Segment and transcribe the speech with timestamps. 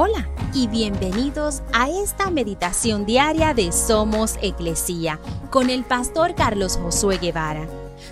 [0.00, 5.18] Hola y bienvenidos a esta meditación diaria de Somos Iglesia
[5.50, 7.66] con el pastor Carlos Josué Guevara.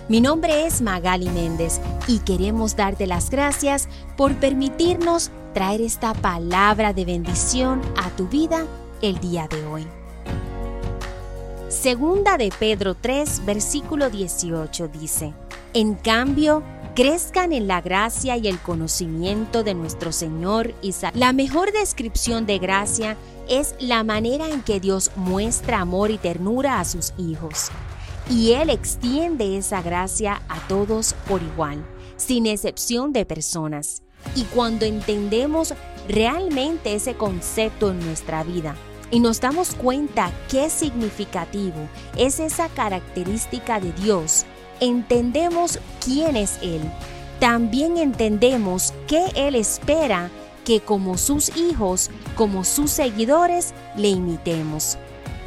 [0.09, 3.87] Mi nombre es Magali Méndez y queremos darte las gracias
[4.17, 8.65] por permitirnos traer esta palabra de bendición a tu vida
[9.01, 9.87] el día de hoy.
[11.69, 15.33] Segunda de Pedro 3, versículo 18 dice,
[15.77, 16.63] En cambio,
[16.95, 22.57] crezcan en la gracia y el conocimiento de nuestro Señor y La mejor descripción de
[22.57, 23.15] gracia
[23.47, 27.69] es la manera en que Dios muestra amor y ternura a sus hijos.
[28.27, 31.85] Y Él extiende esa gracia a todos por igual,
[32.15, 34.01] sin excepción de personas.
[34.33, 35.75] Y cuando entendemos
[36.07, 38.75] realmente ese concepto en nuestra vida,
[39.11, 41.87] y nos damos cuenta qué significativo
[42.17, 44.45] es esa característica de Dios,
[44.79, 46.81] entendemos quién es Él.
[47.39, 50.31] También entendemos que Él espera
[50.65, 54.97] que como sus hijos, como sus seguidores, le imitemos.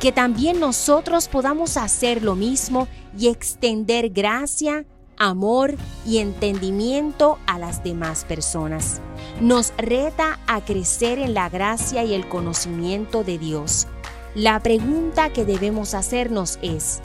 [0.00, 4.86] Que también nosotros podamos hacer lo mismo y extender gracia,
[5.18, 5.74] amor
[6.06, 9.02] y entendimiento a las demás personas.
[9.42, 13.86] Nos reta a crecer en la gracia y el conocimiento de Dios.
[14.34, 17.00] La pregunta que debemos hacernos es,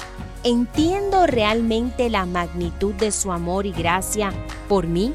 [0.46, 4.32] ¿entiendo realmente la magnitud de su amor y gracia
[4.70, 5.12] por mí?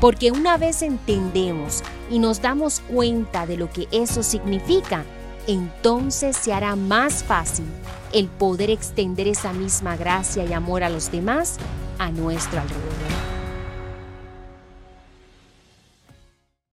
[0.00, 5.04] Porque una vez entendemos y nos damos cuenta de lo que eso significa,
[5.46, 7.66] entonces se hará más fácil
[8.14, 11.58] el poder extender esa misma gracia y amor a los demás
[11.98, 13.19] a nuestro alrededor.